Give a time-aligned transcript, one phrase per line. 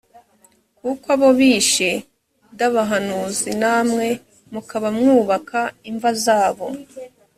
[0.77, 1.91] kuko abo bishe
[2.57, 4.07] d abahanuzi namwe
[4.53, 6.65] mukaba mwubaka imva zabo